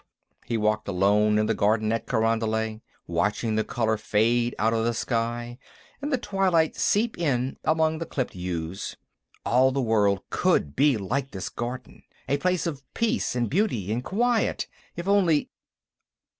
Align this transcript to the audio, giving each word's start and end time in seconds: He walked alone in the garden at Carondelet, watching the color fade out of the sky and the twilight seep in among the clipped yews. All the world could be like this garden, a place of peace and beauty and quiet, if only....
He 0.47 0.57
walked 0.57 0.87
alone 0.87 1.37
in 1.37 1.45
the 1.45 1.53
garden 1.53 1.91
at 1.91 2.07
Carondelet, 2.07 2.81
watching 3.05 3.53
the 3.53 3.63
color 3.63 3.97
fade 3.97 4.55
out 4.57 4.73
of 4.73 4.83
the 4.83 4.95
sky 4.95 5.59
and 6.01 6.11
the 6.11 6.17
twilight 6.17 6.75
seep 6.75 7.19
in 7.19 7.57
among 7.63 7.99
the 7.99 8.07
clipped 8.07 8.33
yews. 8.33 8.95
All 9.45 9.71
the 9.71 9.79
world 9.79 10.23
could 10.31 10.75
be 10.75 10.97
like 10.97 11.29
this 11.29 11.49
garden, 11.49 12.01
a 12.27 12.37
place 12.37 12.65
of 12.65 12.81
peace 12.95 13.35
and 13.35 13.47
beauty 13.47 13.93
and 13.93 14.03
quiet, 14.03 14.65
if 14.95 15.07
only.... 15.07 15.51